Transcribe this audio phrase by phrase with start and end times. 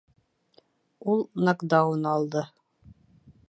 [1.13, 2.45] Ул нокдаун алды